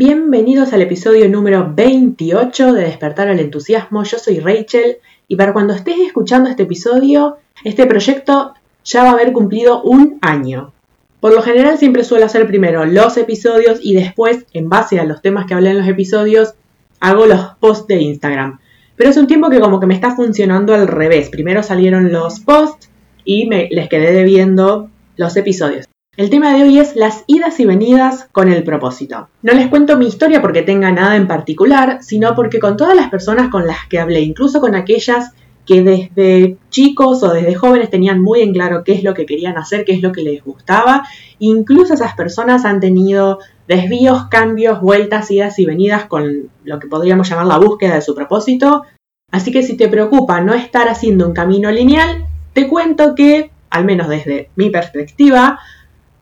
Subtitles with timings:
[0.00, 4.04] Bienvenidos al episodio número 28 de Despertar al Entusiasmo.
[4.04, 9.12] Yo soy Rachel y para cuando estés escuchando este episodio, este proyecto ya va a
[9.14, 10.72] haber cumplido un año.
[11.18, 15.20] Por lo general siempre suelo hacer primero los episodios y después, en base a los
[15.20, 16.54] temas que hablé en los episodios,
[17.00, 18.60] hago los posts de Instagram.
[18.94, 21.28] Pero es un tiempo que como que me está funcionando al revés.
[21.28, 22.88] Primero salieron los posts
[23.24, 25.86] y me, les quedé debiendo los episodios.
[26.18, 29.28] El tema de hoy es las idas y venidas con el propósito.
[29.42, 33.08] No les cuento mi historia porque tenga nada en particular, sino porque con todas las
[33.08, 35.30] personas con las que hablé, incluso con aquellas
[35.64, 39.58] que desde chicos o desde jóvenes tenían muy en claro qué es lo que querían
[39.58, 41.04] hacer, qué es lo que les gustaba,
[41.38, 43.38] incluso esas personas han tenido
[43.68, 48.16] desvíos, cambios, vueltas, idas y venidas con lo que podríamos llamar la búsqueda de su
[48.16, 48.82] propósito.
[49.30, 53.84] Así que si te preocupa no estar haciendo un camino lineal, te cuento que, al
[53.84, 55.60] menos desde mi perspectiva,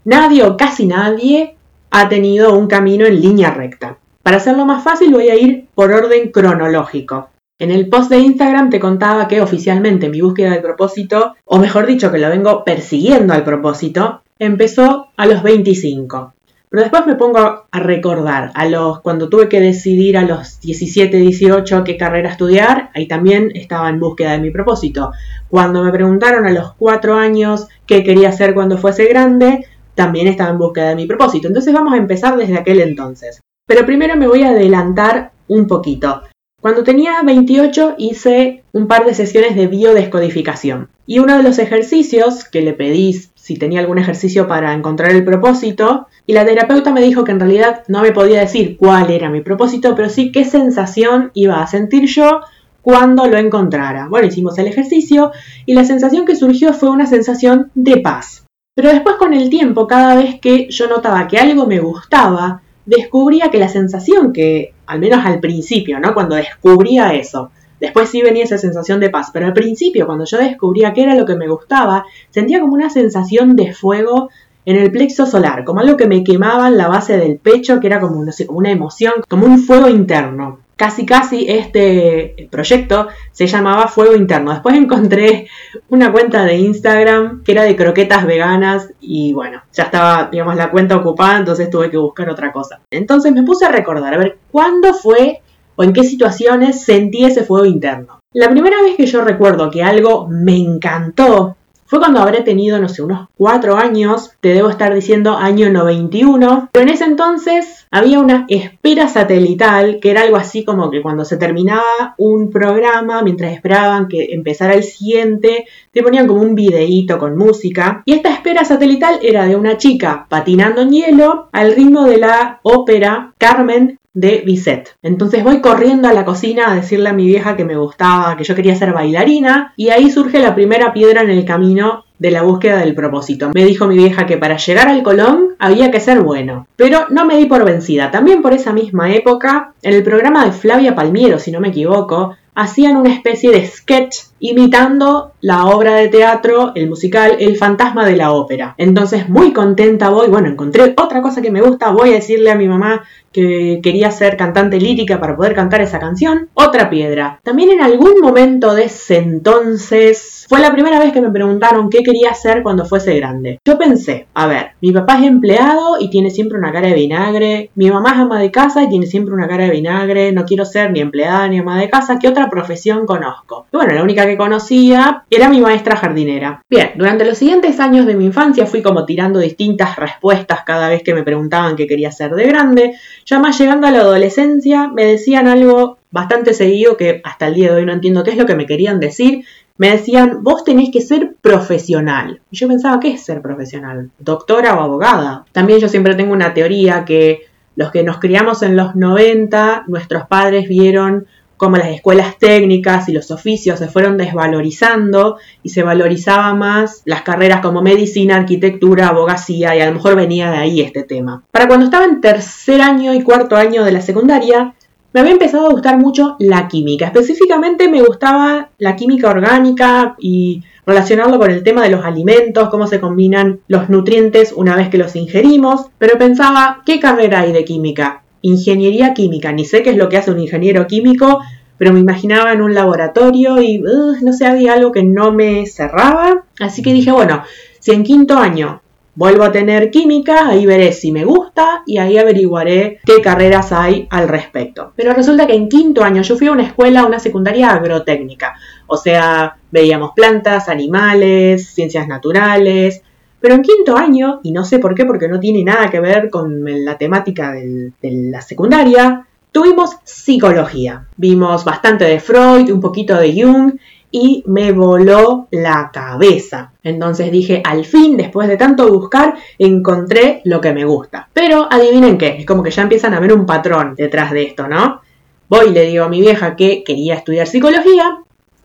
[0.07, 1.57] nadie o casi nadie
[1.91, 3.99] ha tenido un camino en línea recta.
[4.23, 7.29] Para hacerlo más fácil voy a ir por orden cronológico.
[7.59, 11.87] En el post de Instagram te contaba que oficialmente mi búsqueda del propósito, o mejor
[11.87, 16.35] dicho que lo vengo persiguiendo al propósito, empezó a los 25.
[16.69, 17.39] Pero después me pongo
[17.71, 22.91] a recordar, a los, cuando tuve que decidir a los 17, 18 qué carrera estudiar,
[22.95, 25.13] ahí también estaba en búsqueda de mi propósito.
[25.49, 29.65] Cuando me preguntaron a los 4 años qué quería hacer cuando fuese grande,
[29.97, 31.49] también estaba en búsqueda de mi propósito.
[31.49, 33.41] Entonces vamos a empezar desde aquel entonces.
[33.67, 36.23] Pero primero me voy a adelantar un poquito.
[36.61, 40.89] Cuando tenía 28 hice un par de sesiones de biodescodificación.
[41.07, 45.25] Y uno de los ejercicios que le pedí si tenía algún ejercicio para encontrar el
[45.25, 49.31] propósito, y la terapeuta me dijo que en realidad no me podía decir cuál era
[49.31, 52.41] mi propósito, pero sí qué sensación iba a sentir yo
[52.83, 54.09] cuando lo encontrara.
[54.09, 55.31] Bueno, hicimos el ejercicio
[55.65, 58.46] y la sensación que surgió fue una sensación de paz.
[58.77, 63.51] Pero después con el tiempo, cada vez que yo notaba que algo me gustaba, descubría
[63.51, 66.13] que la sensación que, al menos al principio, ¿no?
[66.13, 70.37] Cuando descubría eso, después sí venía esa sensación de paz, pero al principio, cuando yo
[70.37, 74.29] descubría qué era lo que me gustaba, sentía como una sensación de fuego
[74.67, 77.87] en el plexo solar, como algo que me quemaba en la base del pecho, que
[77.87, 84.15] era como una emoción, como un fuego interno casi casi este proyecto se llamaba Fuego
[84.15, 84.53] Interno.
[84.53, 85.49] Después encontré
[85.89, 90.71] una cuenta de Instagram que era de croquetas veganas y bueno, ya estaba, digamos, la
[90.71, 92.81] cuenta ocupada, entonces tuve que buscar otra cosa.
[92.91, 95.41] Entonces me puse a recordar, a ver, ¿cuándo fue
[95.77, 98.21] o en qué situaciones sentí ese fuego interno?
[98.33, 102.89] La primera vez que yo recuerdo que algo me encantó fue cuando habré tenido, no
[102.89, 108.21] sé, unos cuatro años, te debo estar diciendo año 91, pero en ese entonces había
[108.21, 113.53] una espera satelital, que era algo así como que cuando se terminaba un programa, mientras
[113.53, 118.03] esperaban que empezara el siguiente, te ponían como un videíto con música.
[118.05, 122.61] Y esta espera satelital era de una chica patinando en hielo al ritmo de la
[122.63, 124.97] ópera Carmen de Bizet.
[125.03, 128.45] Entonces voy corriendo a la cocina a decirle a mi vieja que me gustaba, que
[128.45, 132.43] yo quería ser bailarina y ahí surge la primera piedra en el camino de la
[132.43, 133.51] búsqueda del propósito.
[133.55, 137.27] Me dijo mi vieja que para llegar al Colón había que ser bueno, pero no
[137.27, 138.11] me di por vencida.
[138.11, 142.35] También por esa misma época, en el programa de Flavia Palmiero, si no me equivoco,
[142.57, 148.17] hacían una especie de sketch imitando la obra de teatro, el musical El fantasma de
[148.17, 148.75] la ópera.
[148.79, 152.57] Entonces muy contenta voy, bueno, encontré otra cosa que me gusta, voy a decirle a
[152.57, 153.03] mi mamá
[153.37, 156.49] que quería ser cantante lírica para poder cantar esa canción.
[156.55, 157.39] Otra piedra.
[157.43, 162.03] También en algún momento de ese entonces fue la primera vez que me preguntaron qué
[162.03, 163.59] quería hacer cuando fuese grande.
[163.63, 167.71] Yo pensé, a ver, mi papá es empleado y tiene siempre una cara de vinagre,
[167.75, 170.65] mi mamá es ama de casa y tiene siempre una cara de vinagre, no quiero
[170.65, 173.67] ser ni empleada ni ama de casa, ¿qué otra profesión conozco?
[173.71, 176.63] Y bueno, la única que conocía era mi maestra jardinera.
[176.71, 181.03] Bien, durante los siguientes años de mi infancia fui como tirando distintas respuestas cada vez
[181.03, 182.95] que me preguntaban qué quería ser de grande.
[183.27, 187.73] Ya más llegando a la adolescencia, me decían algo bastante seguido que hasta el día
[187.73, 189.45] de hoy no entiendo qué es lo que me querían decir.
[189.79, 192.41] Me decían, vos tenés que ser profesional.
[192.53, 194.11] Y yo pensaba, ¿qué es ser profesional?
[194.21, 195.45] ¿Doctora o abogada?
[195.51, 200.29] También yo siempre tengo una teoría que los que nos criamos en los 90, nuestros
[200.29, 201.27] padres vieron
[201.57, 207.23] como las escuelas técnicas y los oficios se fueron desvalorizando y se valorizaba más las
[207.23, 211.43] carreras como medicina, arquitectura, abogacía y a lo mejor venía de ahí este tema.
[211.51, 214.75] Para cuando estaba en tercer año y cuarto año de la secundaria,
[215.13, 217.07] me había empezado a gustar mucho la química.
[217.07, 222.87] Específicamente me gustaba la química orgánica y relacionarlo con el tema de los alimentos, cómo
[222.87, 227.65] se combinan los nutrientes una vez que los ingerimos, pero pensaba, ¿qué carrera hay de
[227.65, 228.25] química?
[228.49, 229.53] Ingeniería química.
[229.53, 231.41] Ni sé qué es lo que hace un ingeniero químico,
[231.79, 236.45] pero me imaginaba en un laboratorio y no sé, había algo que no me cerraba.
[236.61, 237.43] Así que dije, bueno,
[237.81, 238.83] si en quinto año
[239.15, 244.07] vuelvo a tener química, ahí veré si me gusta y ahí averiguaré qué carreras hay
[244.11, 244.93] al respecto.
[244.95, 248.55] Pero resulta que en quinto año yo fui a una escuela, una secundaria agrotécnica,
[248.87, 253.03] o sea, veíamos plantas, animales, ciencias naturales,
[253.41, 256.31] pero en quinto año, y no sé por qué, porque no tiene nada que ver
[256.31, 261.07] con la temática de la secundaria, tuvimos psicología.
[261.17, 263.79] Vimos bastante de Freud, un poquito de Jung
[264.11, 266.73] y me voló la cabeza.
[266.83, 271.29] Entonces dije, al fin, después de tanto buscar, encontré lo que me gusta.
[271.33, 274.69] Pero adivinen qué, es como que ya empiezan a ver un patrón detrás de esto,
[274.69, 275.01] ¿no?
[275.49, 278.19] Voy y le digo a mi vieja que quería estudiar psicología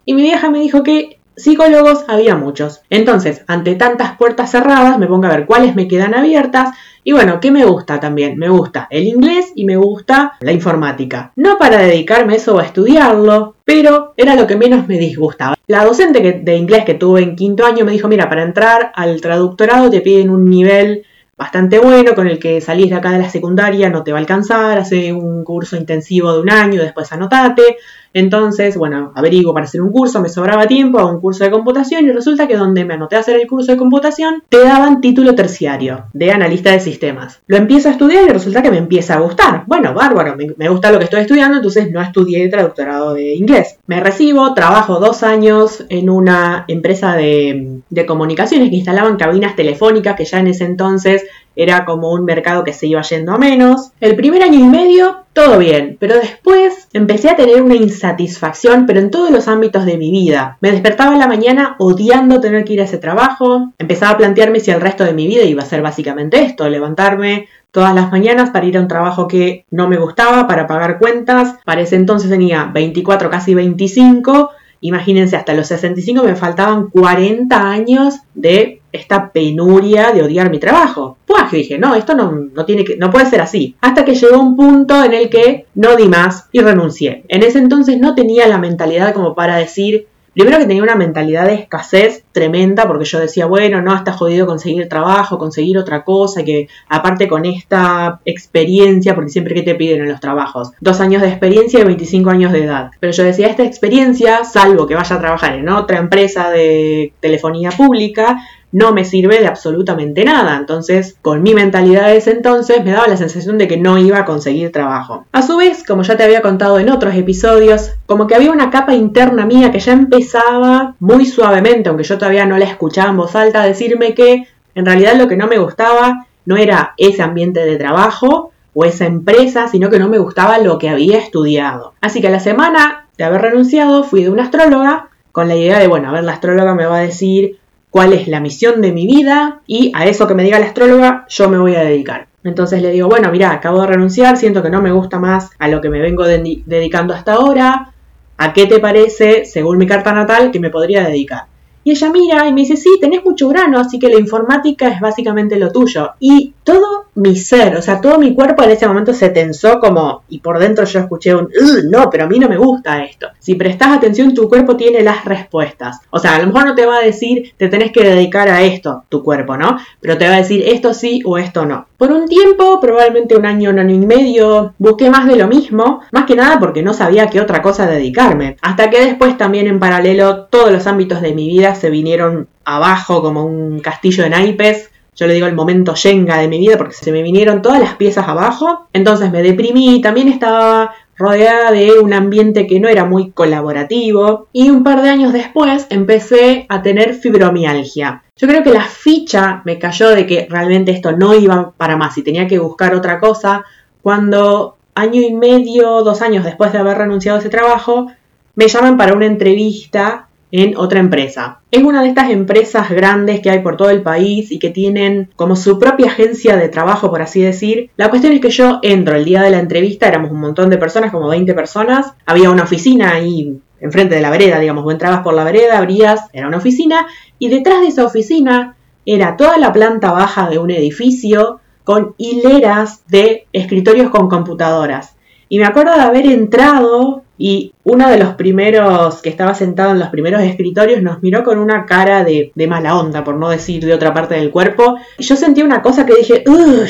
[0.03, 2.81] y mi vieja me dijo que psicólogos había muchos.
[2.89, 6.75] Entonces, ante tantas puertas cerradas, me pongo a ver cuáles me quedan abiertas.
[7.03, 8.37] Y bueno, ¿qué me gusta también?
[8.37, 11.31] Me gusta el inglés y me gusta la informática.
[11.35, 15.55] No para dedicarme eso o a estudiarlo, pero era lo que menos me disgustaba.
[15.67, 19.19] La docente de inglés que tuve en quinto año me dijo, mira, para entrar al
[19.19, 21.05] traductorado te piden un nivel
[21.41, 24.21] bastante bueno, con el que salís de acá de la secundaria, no te va a
[24.21, 27.77] alcanzar, hace un curso intensivo de un año, después anotate.
[28.13, 32.05] Entonces, bueno, averiguo para hacer un curso, me sobraba tiempo, hago un curso de computación
[32.05, 35.35] y resulta que donde me anoté a hacer el curso de computación, te daban título
[35.35, 37.41] terciario de analista de sistemas.
[37.47, 39.63] Lo empiezo a estudiar y resulta que me empieza a gustar.
[39.67, 43.77] Bueno, bárbaro, me, gusta lo que estoy estudiando, entonces no estudié traductorado de inglés.
[43.87, 50.15] Me recibo, trabajo dos años en una empresa de, de comunicaciones que instalaban cabinas telefónicas
[50.15, 51.23] que ya en ese entonces
[51.55, 53.91] era como un mercado que se iba yendo a menos.
[53.99, 58.99] El primer año y medio, todo bien, pero después empecé a tener una insatisfacción, pero
[58.99, 60.57] en todos los ámbitos de mi vida.
[60.61, 64.59] Me despertaba en la mañana odiando tener que ir a ese trabajo, empezaba a plantearme
[64.59, 68.51] si el resto de mi vida iba a ser básicamente esto, levantarme todas las mañanas
[68.51, 71.55] para ir a un trabajo que no me gustaba, para pagar cuentas.
[71.65, 74.51] Para ese entonces tenía 24, casi 25.
[74.81, 81.17] Imagínense, hasta los 65 me faltaban 40 años de esta penuria de odiar mi trabajo.
[81.25, 83.75] Pues dije, no, esto no, no, tiene que, no puede ser así.
[83.81, 87.23] Hasta que llegó un punto en el que no di más y renuncié.
[87.27, 91.45] En ese entonces no tenía la mentalidad como para decir, Primero que tenía una mentalidad
[91.45, 96.43] de escasez tremenda porque yo decía, bueno, no, está jodido conseguir trabajo, conseguir otra cosa,
[96.43, 101.21] que aparte con esta experiencia, porque siempre que te piden en los trabajos, dos años
[101.21, 102.91] de experiencia y 25 años de edad.
[103.01, 107.71] Pero yo decía, esta experiencia, salvo que vaya a trabajar en otra empresa de telefonía
[107.71, 108.37] pública,
[108.71, 110.57] no me sirve de absolutamente nada.
[110.57, 114.19] Entonces, con mi mentalidad de ese entonces, me daba la sensación de que no iba
[114.19, 115.25] a conseguir trabajo.
[115.31, 118.69] A su vez, como ya te había contado en otros episodios, como que había una
[118.69, 123.17] capa interna mía que ya empezaba muy suavemente, aunque yo todavía no la escuchaba en
[123.17, 127.21] voz alta, a decirme que en realidad lo que no me gustaba no era ese
[127.21, 131.93] ambiente de trabajo o esa empresa, sino que no me gustaba lo que había estudiado.
[132.01, 135.79] Así que a la semana de haber renunciado, fui de una astróloga con la idea
[135.79, 137.57] de, bueno, a ver, la astróloga me va a decir
[137.91, 141.25] cuál es la misión de mi vida y a eso que me diga la astróloga
[141.29, 142.27] yo me voy a dedicar.
[142.43, 145.67] Entonces le digo, bueno, mira, acabo de renunciar, siento que no me gusta más a
[145.67, 147.93] lo que me vengo dedicando hasta ahora.
[148.37, 151.43] ¿A qué te parece, según mi carta natal, que me podría dedicar?
[151.83, 154.99] Y ella mira y me dice, sí, tenés mucho grano, así que la informática es
[154.99, 156.11] básicamente lo tuyo.
[156.19, 160.23] Y todo mi ser, o sea, todo mi cuerpo en ese momento se tensó como,
[160.29, 161.49] y por dentro yo escuché un,
[161.89, 163.27] no, pero a mí no me gusta esto.
[163.39, 165.99] Si prestas atención, tu cuerpo tiene las respuestas.
[166.09, 168.61] O sea, a lo mejor no te va a decir, te tenés que dedicar a
[168.61, 169.77] esto, tu cuerpo, ¿no?
[169.99, 171.87] Pero te va a decir esto sí o esto no.
[171.97, 176.01] Por un tiempo, probablemente un año, un año y medio, busqué más de lo mismo,
[176.11, 178.57] más que nada porque no sabía qué otra cosa dedicarme.
[178.61, 183.21] Hasta que después también en paralelo todos los ámbitos de mi vida se vinieron abajo
[183.21, 184.91] como un castillo de naipes
[185.21, 187.95] yo le digo el momento yenga de mi vida porque se me vinieron todas las
[187.95, 188.87] piezas abajo.
[188.93, 194.69] Entonces me deprimí, también estaba rodeada de un ambiente que no era muy colaborativo y
[194.69, 198.23] un par de años después empecé a tener fibromialgia.
[198.37, 202.17] Yo creo que la ficha me cayó de que realmente esto no iba para más
[202.17, 203.65] y tenía que buscar otra cosa
[204.01, 208.07] cuando año y medio, dos años después de haber renunciado a ese trabajo,
[208.55, 211.61] me llaman para una entrevista en otra empresa.
[211.71, 215.29] Es una de estas empresas grandes que hay por todo el país y que tienen
[215.35, 217.89] como su propia agencia de trabajo, por así decir.
[217.97, 220.77] La cuestión es que yo entro el día de la entrevista, éramos un montón de
[220.77, 225.21] personas, como 20 personas, había una oficina ahí enfrente de la vereda, digamos, vos entrabas
[225.21, 227.07] por la vereda, abrías, era una oficina,
[227.39, 233.01] y detrás de esa oficina era toda la planta baja de un edificio con hileras
[233.07, 235.15] de escritorios con computadoras.
[235.49, 239.99] Y me acuerdo de haber entrado y uno de los primeros que estaba sentado en
[239.99, 243.95] los primeros escritorios nos miró con una cara de, mala onda, por no decir de
[243.95, 244.97] otra parte del cuerpo.
[245.17, 246.43] Y yo sentí una cosa que dije,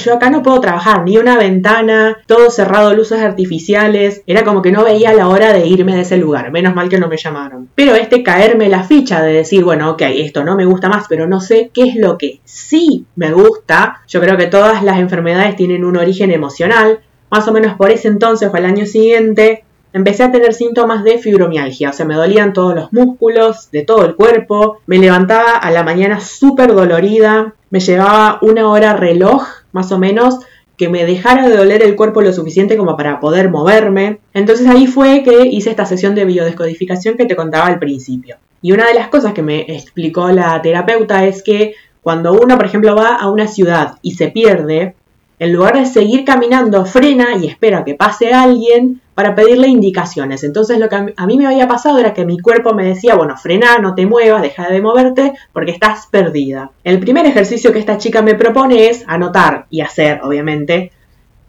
[0.03, 4.23] yo acá no puedo trabajar, ni una ventana, todo cerrado, luces artificiales.
[4.27, 6.51] Era como que no veía la hora de irme de ese lugar.
[6.51, 7.69] Menos mal que no me llamaron.
[7.73, 11.27] Pero este caerme la ficha de decir, bueno, ok, esto no me gusta más, pero
[11.27, 14.01] no sé qué es lo que sí me gusta.
[14.09, 16.99] Yo creo que todas las enfermedades tienen un origen emocional.
[17.29, 19.63] Más o menos por ese entonces o el año siguiente
[19.93, 24.05] empecé a tener síntomas de fibromialgia, o sea, me dolían todos los músculos de todo
[24.05, 29.91] el cuerpo, me levantaba a la mañana súper dolorida, me llevaba una hora reloj, más
[29.91, 30.39] o menos,
[30.77, 34.19] que me dejara de doler el cuerpo lo suficiente como para poder moverme.
[34.33, 38.37] Entonces ahí fue que hice esta sesión de biodescodificación que te contaba al principio.
[38.63, 42.65] Y una de las cosas que me explicó la terapeuta es que cuando uno, por
[42.65, 44.95] ejemplo, va a una ciudad y se pierde,
[45.37, 50.43] en lugar de seguir caminando, frena y espera que pase alguien para pedirle indicaciones.
[50.43, 53.37] Entonces lo que a mí me había pasado era que mi cuerpo me decía, bueno,
[53.37, 56.71] frena, no te muevas, deja de moverte porque estás perdida.
[56.83, 60.91] El primer ejercicio que esta chica me propone es anotar y hacer, obviamente,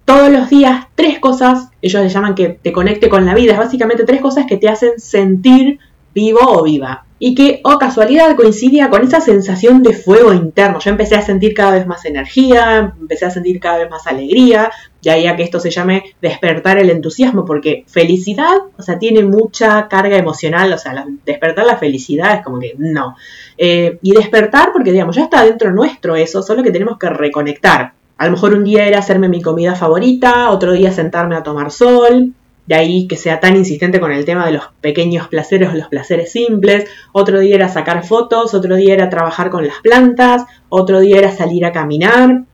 [0.04, 3.58] todos los días tres cosas, ellos le llaman que te conecte con la vida, es
[3.58, 5.78] básicamente tres cosas que te hacen sentir
[6.12, 10.80] vivo o viva y que, o oh casualidad, coincidía con esa sensación de fuego interno.
[10.80, 14.72] Yo empecé a sentir cada vez más energía, empecé a sentir cada vez más alegría,
[15.00, 19.86] ya ya que esto se llame despertar el entusiasmo, porque felicidad, o sea, tiene mucha
[19.86, 23.14] carga emocional, o sea, despertar la felicidad es como que no.
[23.56, 27.92] Eh, y despertar, porque digamos, ya está dentro nuestro eso, solo que tenemos que reconectar.
[28.18, 31.70] A lo mejor un día era hacerme mi comida favorita, otro día sentarme a tomar
[31.70, 32.34] sol,
[32.74, 36.32] ahí que sea tan insistente con el tema de los pequeños placeres o los placeres
[36.32, 36.88] simples.
[37.12, 41.32] Otro día era sacar fotos, otro día era trabajar con las plantas, otro día era
[41.32, 42.44] salir a caminar.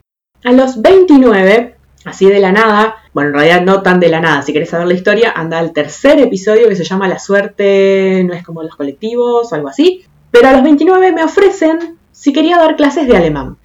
[0.43, 4.41] A los 29, así de la nada, bueno, en realidad no tan de la nada,
[4.41, 8.33] si querés saber la historia, anda al tercer episodio que se llama La suerte no
[8.33, 10.05] es como los colectivos o algo así.
[10.31, 13.57] Pero a los 29 me ofrecen si quería dar clases de alemán.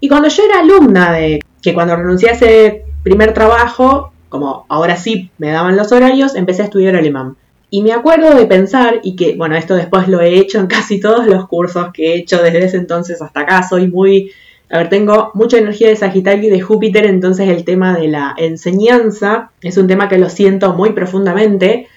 [0.00, 4.96] Y cuando yo era alumna de que cuando renuncié a ese primer trabajo, como ahora
[4.96, 7.36] sí me daban los horarios, empecé a estudiar alemán.
[7.68, 10.98] Y me acuerdo de pensar, y que, bueno, esto después lo he hecho en casi
[10.98, 14.32] todos los cursos que he hecho desde ese entonces hasta acá, soy muy,
[14.70, 18.34] a ver, tengo mucha energía de Sagitario y de Júpiter, entonces el tema de la
[18.38, 21.88] enseñanza es un tema que lo siento muy profundamente.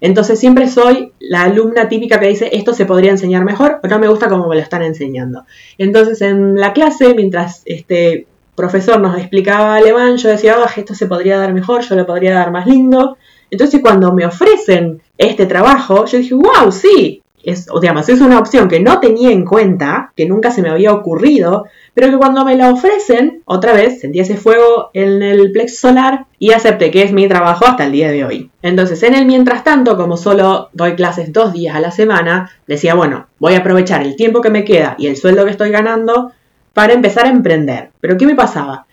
[0.00, 3.98] Entonces siempre soy la alumna típica que dice esto se podría enseñar mejor o no
[3.98, 5.44] me gusta como me lo están enseñando.
[5.76, 8.26] Entonces en la clase, mientras este,
[8.58, 12.34] profesor nos explicaba alemán, yo decía, oh, esto se podría dar mejor, yo lo podría
[12.34, 13.16] dar más lindo.
[13.50, 18.68] Entonces cuando me ofrecen este trabajo, yo dije, wow, sí, es, digamos, es una opción
[18.68, 22.56] que no tenía en cuenta, que nunca se me había ocurrido, pero que cuando me
[22.56, 27.12] la ofrecen, otra vez sentí ese fuego en el plexo solar y acepté que es
[27.12, 28.50] mi trabajo hasta el día de hoy.
[28.62, 32.94] Entonces, en el mientras tanto, como solo doy clases dos días a la semana, decía,
[32.94, 36.32] bueno, voy a aprovechar el tiempo que me queda y el sueldo que estoy ganando
[36.72, 37.90] para empezar a emprender.
[38.00, 38.86] Pero ¿qué me pasaba?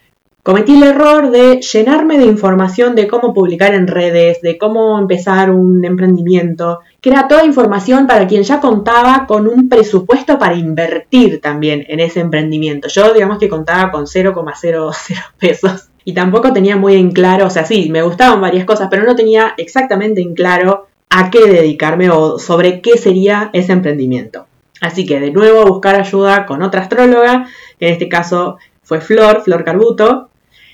[0.45, 5.49] Cometí el error de llenarme de información de cómo publicar en redes, de cómo empezar
[5.49, 11.41] un emprendimiento, que era toda información para quien ya contaba con un presupuesto para invertir
[11.41, 12.87] también en ese emprendimiento.
[12.89, 14.95] Yo digamos que contaba con 0,00
[15.39, 19.03] pesos y tampoco tenía muy en claro, o sea, sí, me gustaban varias cosas, pero
[19.03, 24.45] no tenía exactamente en claro a qué dedicarme o sobre qué sería ese emprendimiento.
[24.85, 27.47] Así que de nuevo buscar ayuda con otra astróloga,
[27.79, 30.29] en este caso fue Flor, Flor Carbuto,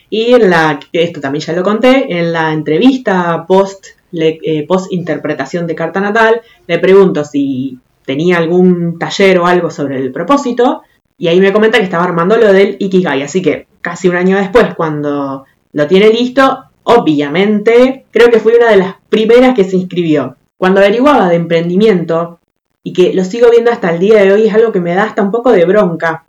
[0.09, 0.35] y
[0.91, 6.41] esto también ya lo conté, en la entrevista post, eh, post interpretación de carta natal,
[6.67, 10.81] le pregunto si tenía algún taller o algo sobre el propósito,
[11.17, 14.35] y ahí me comenta que estaba armando lo del Ikigai, así que casi un año
[14.35, 19.77] después, cuando lo tiene listo, obviamente, creo que fui una de las primeras que se
[19.77, 20.35] inscribió.
[20.57, 22.40] Cuando averiguaba de emprendimiento,
[22.83, 25.03] y que lo sigo viendo hasta el día de hoy, es algo que me da
[25.03, 26.25] hasta un poco de bronca.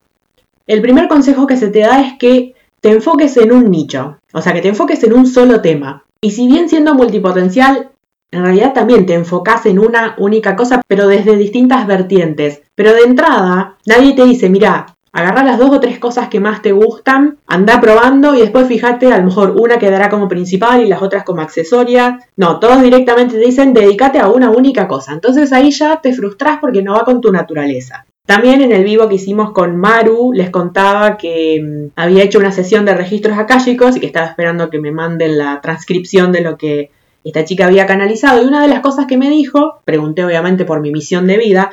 [0.66, 4.40] El primer consejo que se te da es que te enfoques en un nicho, o
[4.42, 6.04] sea, que te enfoques en un solo tema.
[6.20, 7.90] Y si bien siendo multipotencial,
[8.30, 12.62] en realidad también te enfocas en una única cosa, pero desde distintas vertientes.
[12.74, 16.62] Pero de entrada, nadie te dice, mira, Agarra las dos o tres cosas que más
[16.62, 20.88] te gustan, anda probando y después fíjate, a lo mejor una quedará como principal y
[20.88, 22.24] las otras como accesorias.
[22.36, 25.12] No, todos directamente te dicen dedícate a una única cosa.
[25.12, 28.06] Entonces ahí ya te frustras porque no va con tu naturaleza.
[28.24, 32.52] También en el vivo que hicimos con Maru les contaba que mm, había hecho una
[32.52, 36.56] sesión de registros akáshicos y que estaba esperando que me manden la transcripción de lo
[36.56, 36.90] que
[37.24, 38.42] esta chica había canalizado.
[38.42, 41.70] Y una de las cosas que me dijo, pregunté obviamente por mi misión de vida,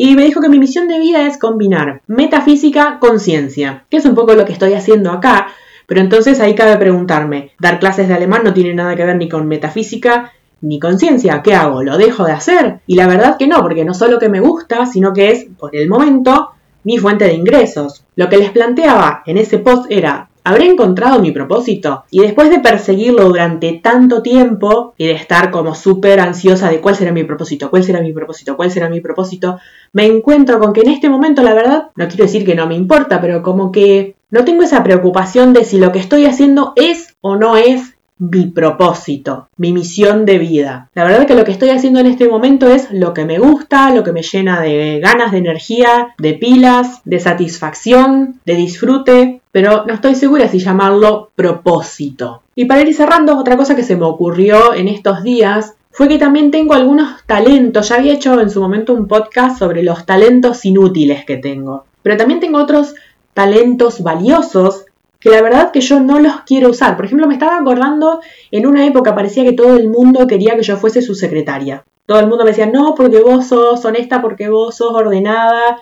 [0.00, 4.04] y me dijo que mi misión de vida es combinar metafísica con ciencia, que es
[4.04, 5.48] un poco lo que estoy haciendo acá,
[5.88, 9.28] pero entonces ahí cabe preguntarme, dar clases de alemán no tiene nada que ver ni
[9.28, 11.42] con metafísica ni conciencia.
[11.42, 11.82] ¿Qué hago?
[11.82, 12.78] ¿Lo dejo de hacer?
[12.86, 15.74] Y la verdad que no, porque no solo que me gusta, sino que es, por
[15.74, 16.50] el momento,
[16.84, 18.04] mi fuente de ingresos.
[18.14, 22.04] Lo que les planteaba en ese post era, ¿habré encontrado mi propósito?
[22.10, 26.96] Y después de perseguirlo durante tanto tiempo y de estar como súper ansiosa de cuál
[26.96, 29.58] será mi propósito, cuál será mi propósito, cuál será mi propósito,
[29.92, 32.76] me encuentro con que en este momento la verdad, no quiero decir que no me
[32.76, 37.14] importa, pero como que no tengo esa preocupación de si lo que estoy haciendo es
[37.20, 40.90] o no es mi propósito, mi misión de vida.
[40.94, 43.38] La verdad es que lo que estoy haciendo en este momento es lo que me
[43.38, 49.40] gusta, lo que me llena de ganas, de energía, de pilas, de satisfacción, de disfrute,
[49.58, 52.42] pero no estoy segura si llamarlo propósito.
[52.54, 56.16] Y para ir cerrando, otra cosa que se me ocurrió en estos días fue que
[56.16, 57.88] también tengo algunos talentos.
[57.88, 61.86] Ya había hecho en su momento un podcast sobre los talentos inútiles que tengo.
[62.02, 62.94] Pero también tengo otros
[63.34, 64.84] talentos valiosos
[65.18, 66.94] que la verdad que yo no los quiero usar.
[66.94, 68.20] Por ejemplo, me estaba acordando,
[68.52, 71.82] en una época parecía que todo el mundo quería que yo fuese su secretaria.
[72.06, 75.80] Todo el mundo me decía, no, porque vos sos honesta, porque vos sos ordenada.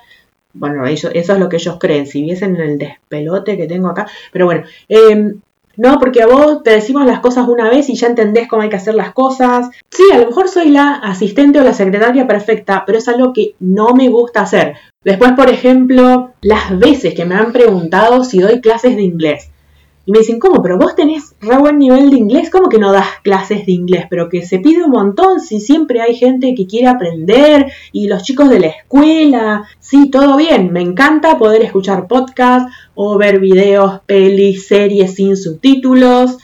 [0.58, 4.06] Bueno, eso es lo que ellos creen, si viesen el despelote que tengo acá.
[4.32, 5.34] Pero bueno, eh,
[5.76, 8.70] no, porque a vos te decimos las cosas una vez y ya entendés cómo hay
[8.70, 9.68] que hacer las cosas.
[9.90, 13.54] Sí, a lo mejor soy la asistente o la secretaria perfecta, pero es algo que
[13.60, 14.76] no me gusta hacer.
[15.04, 19.50] Después, por ejemplo, las veces que me han preguntado si doy clases de inglés.
[20.06, 20.62] Y me dicen, ¿cómo?
[20.62, 24.06] Pero vos tenés re buen nivel de inglés, ¿cómo que no das clases de inglés?
[24.08, 28.22] Pero que se pide un montón, si siempre hay gente que quiere aprender y los
[28.22, 29.64] chicos de la escuela.
[29.80, 36.38] Sí, todo bien, me encanta poder escuchar podcasts o ver videos, pelis, series sin subtítulos,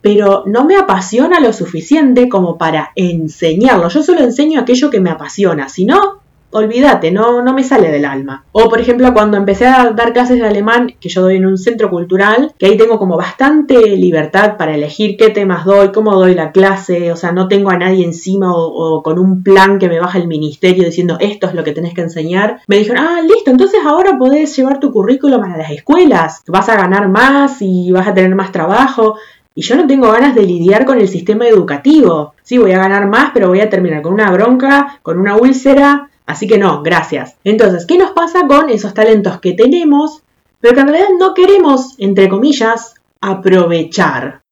[0.00, 3.88] pero no me apasiona lo suficiente como para enseñarlo.
[3.88, 6.20] Yo solo enseño aquello que me apasiona, si no,
[6.54, 8.44] olvídate, no, no me sale del alma.
[8.52, 11.58] O por ejemplo, cuando empecé a dar clases de alemán, que yo doy en un
[11.58, 16.34] centro cultural, que ahí tengo como bastante libertad para elegir qué temas doy, cómo doy
[16.34, 19.98] la clase, o sea, no tengo a nadie encima o, con un plan que me
[19.98, 22.60] baja el ministerio diciendo esto es lo que tenés que enseñar.
[22.68, 26.76] Me dijeron, ah, listo, entonces ahora podés llevar tu currículum a las escuelas, vas a
[26.76, 29.16] ganar más y vas a tener más trabajo.
[29.56, 32.34] Y yo no tengo ganas de lidiar con el sistema educativo.
[32.42, 36.10] Sí, voy a ganar más, pero voy a terminar con una bronca, con una úlcera,
[36.26, 37.36] Así que no, gracias.
[37.44, 40.22] Entonces, ¿qué nos pasa con esos talentos que tenemos,
[40.60, 44.44] pero que en realidad no queremos, entre comillas, aprovechar?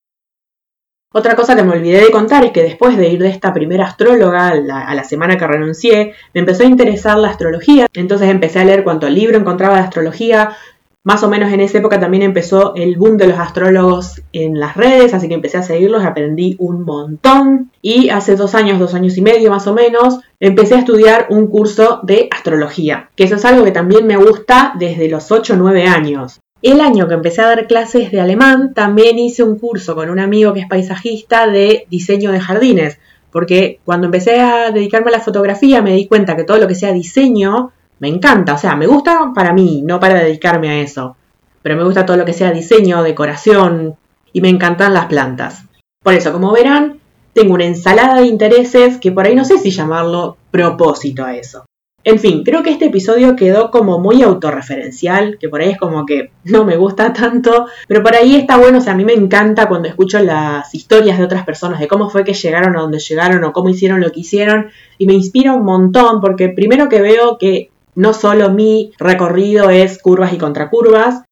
[1.14, 3.84] Otra cosa que me olvidé de contar es que después de ir de esta primera
[3.84, 4.54] astróloga a
[4.94, 7.86] la, semana que renuncié, me empezó a interesar la astrología.
[7.92, 10.56] Entonces empecé a leer cuánto libro encontraba de astrología,
[11.04, 14.76] más o menos en esa época también empezó el boom de los astrólogos en las
[14.76, 17.70] redes, así que empecé a seguirlos, aprendí un montón.
[17.82, 21.48] Y hace dos años, dos años y medio más o menos, empecé a estudiar un
[21.48, 25.56] curso de astrología, que eso es algo que también me gusta desde los 8 o
[25.56, 26.40] 9 años.
[26.62, 30.20] El año que empecé a dar clases de alemán, también hice un curso con un
[30.20, 32.98] amigo que es paisajista de diseño de jardines,
[33.32, 36.76] porque cuando empecé a dedicarme a la fotografía me di cuenta que todo lo que
[36.76, 41.16] sea diseño me encanta, o sea, me gusta para mí, no para dedicarme a eso,
[41.62, 43.94] pero me gusta todo lo que sea diseño, decoración
[44.32, 45.66] y me encantan las plantas.
[46.02, 46.98] Por eso, como verán,
[47.32, 51.64] tengo una ensalada de intereses que por ahí no sé si llamarlo propósito a eso.
[52.02, 56.04] En fin, creo que este episodio quedó como muy autorreferencial, que por ahí es como
[56.04, 59.12] que no me gusta tanto, pero por ahí está bueno, o sea, a mí me
[59.12, 62.98] encanta cuando escucho las historias de otras personas, de cómo fue que llegaron a donde
[62.98, 67.00] llegaron o cómo hicieron lo que hicieron, y me inspira un montón, porque primero que
[67.00, 71.22] veo que no solo mi recorrido es curvas y contracurvas.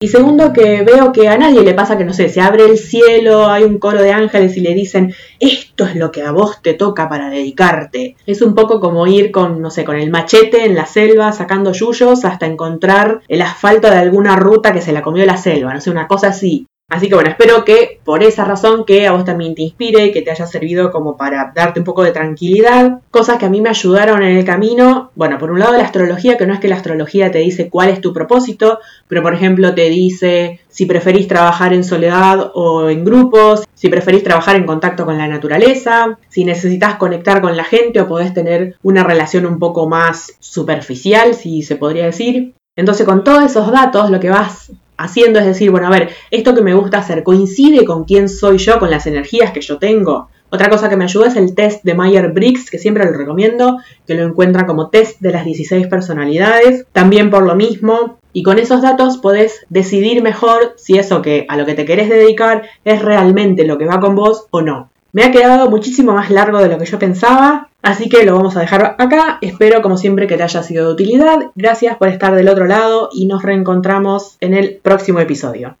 [0.00, 2.78] Y segundo, que veo que a nadie le pasa que, no sé, se abre el
[2.78, 6.62] cielo, hay un coro de ángeles y le dicen, esto es lo que a vos
[6.62, 8.14] te toca para dedicarte.
[8.24, 11.72] Es un poco como ir con, no sé, con el machete en la selva sacando
[11.72, 15.80] yuyos hasta encontrar el asfalto de alguna ruta que se la comió la selva, no
[15.80, 16.67] sé, una cosa así.
[16.90, 20.22] Así que bueno, espero que por esa razón que a vos también te inspire, que
[20.22, 23.68] te haya servido como para darte un poco de tranquilidad, cosas que a mí me
[23.68, 25.10] ayudaron en el camino.
[25.14, 27.90] Bueno, por un lado la astrología, que no es que la astrología te dice cuál
[27.90, 33.04] es tu propósito, pero por ejemplo te dice si preferís trabajar en soledad o en
[33.04, 38.00] grupos, si preferís trabajar en contacto con la naturaleza, si necesitas conectar con la gente
[38.00, 42.54] o podés tener una relación un poco más superficial, si se podría decir.
[42.76, 46.54] Entonces con todos esos datos lo que vas haciendo es decir, bueno, a ver, esto
[46.54, 50.28] que me gusta hacer coincide con quién soy yo, con las energías que yo tengo.
[50.50, 54.14] Otra cosa que me ayuda es el test de Meyer-Briggs, que siempre lo recomiendo, que
[54.14, 56.86] lo encuentra como test de las 16 personalidades.
[56.92, 61.56] También por lo mismo, y con esos datos podés decidir mejor si eso que a
[61.56, 64.90] lo que te querés dedicar es realmente lo que va con vos o no.
[65.12, 68.56] Me ha quedado muchísimo más largo de lo que yo pensaba, así que lo vamos
[68.56, 69.38] a dejar acá.
[69.40, 71.38] Espero como siempre que te haya sido de utilidad.
[71.54, 75.78] Gracias por estar del otro lado y nos reencontramos en el próximo episodio.